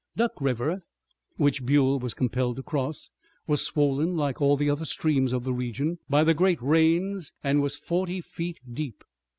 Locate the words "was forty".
7.61-8.19